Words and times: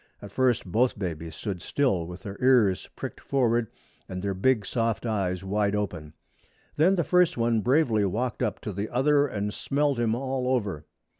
At 0.19 0.31
first 0.31 0.65
both 0.65 0.97
babies 0.97 1.35
stood 1.35 1.61
still, 1.61 2.07
with 2.07 2.21
their 2.21 2.35
ears 2.43 2.89
pricked 2.95 3.19
forward 3.21 3.67
and 4.09 4.19
their 4.23 4.33
big 4.33 4.65
soft 4.65 5.05
eyes 5.05 5.43
wide 5.43 5.75
open. 5.75 6.13
Then 6.75 6.95
the 6.95 7.03
first 7.03 7.37
one 7.37 7.61
bravely 7.61 8.05
walked 8.05 8.41
up 8.41 8.59
to 8.61 8.73
the 8.73 8.89
other 8.89 9.27
and 9.27 9.53
smelled 9.53 9.99
him 9.99 10.15
all 10.15 10.47
over. 10.55 10.87